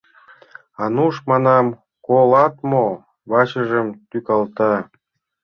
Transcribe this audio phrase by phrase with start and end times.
[0.83, 1.67] —Ануш, манам,
[2.05, 2.85] колат мо?—
[3.29, 4.73] вачыжым тӱкалта.